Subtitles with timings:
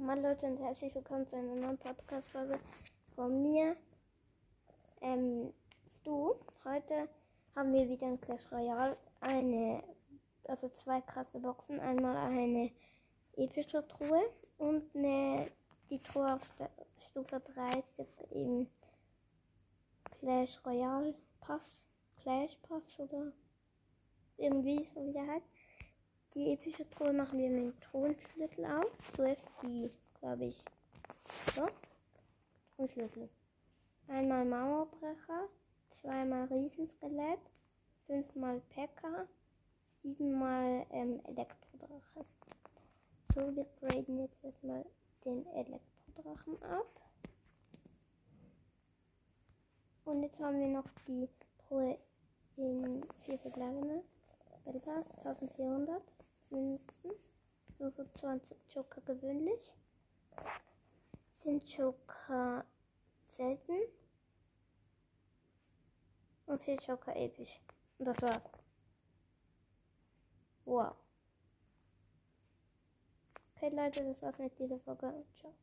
[0.00, 2.60] Moin Leute und herzlich willkommen zu einer neuen Podcast-Folge
[3.16, 3.76] von mir.
[5.00, 5.52] Ähm,
[5.90, 7.08] Stu, heute
[7.56, 8.96] haben wir wieder ein Clash Royale.
[9.18, 9.82] Eine,
[10.44, 11.80] also zwei krasse Boxen.
[11.80, 12.70] Einmal eine
[13.36, 14.22] epische Truhe
[14.58, 15.50] und eine,
[15.90, 16.42] die Truhe auf
[17.00, 18.70] Stufe 3 ist jetzt eben
[20.12, 21.82] Clash Royale Pass.
[22.22, 23.32] Clash Pass oder
[24.36, 25.48] irgendwie so wie der heißt.
[26.34, 28.90] Die epische Truhe machen wir mit dem Thronschlüssel auf.
[29.14, 29.90] Zuerst die,
[30.20, 30.64] glaube ich,
[31.54, 31.66] so.
[32.76, 33.28] Thronschlüssel.
[34.08, 35.48] Einmal Mauerbrecher,
[35.90, 37.40] zweimal Riesenskelett,
[38.06, 39.26] fünfmal Pekka,
[40.02, 42.24] siebenmal ähm, Elektrodrache.
[43.34, 44.84] So, wir graden jetzt erstmal
[45.24, 46.86] den Elektrodrachen auf.
[50.04, 51.28] Und jetzt haben wir noch die
[51.66, 51.98] Truhe
[52.56, 54.02] in vier verbleibende.
[54.68, 56.02] Bellpass 1400.
[56.50, 57.12] Münzen.
[57.78, 59.74] 25 Joker gewöhnlich.
[61.32, 62.64] 10 Joker
[63.24, 63.78] selten.
[66.46, 67.60] Und 4 Joker episch.
[67.98, 68.42] Und das war's.
[70.64, 70.96] Wow.
[73.56, 75.24] Okay Leute, das war's mit dieser Folge.
[75.34, 75.54] Ciao.